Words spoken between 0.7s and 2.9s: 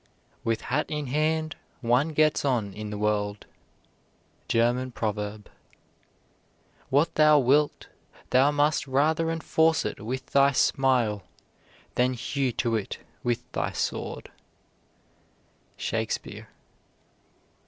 in hand, one gets on in